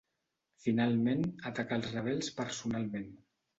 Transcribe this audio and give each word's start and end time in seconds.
Finalment, 0.63 1.21
atacà 1.51 1.79
els 1.83 1.93
rebels 1.93 2.35
personalment. 2.43 3.09